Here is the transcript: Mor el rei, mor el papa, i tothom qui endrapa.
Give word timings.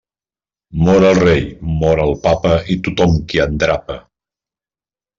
Mor 0.87 1.05
el 1.09 1.19
rei, 1.25 1.43
mor 1.83 2.03
el 2.07 2.15
papa, 2.25 2.57
i 2.77 2.81
tothom 2.89 3.17
qui 3.31 3.47
endrapa. 3.49 4.03